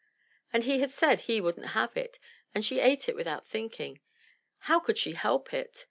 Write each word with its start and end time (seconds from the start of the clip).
And 0.51 0.63
he 0.63 0.79
had 0.79 0.89
said 0.89 1.21
he 1.21 1.39
wouldn't 1.39 1.73
have 1.77 1.95
it, 1.95 2.17
and 2.55 2.65
she 2.65 2.79
ate 2.79 3.07
it 3.07 3.15
without 3.15 3.45
think 3.45 3.79
ing; 3.79 3.99
how 4.61 4.79
could 4.79 4.97
she 4.97 5.11
help 5.11 5.53
it? 5.53 5.79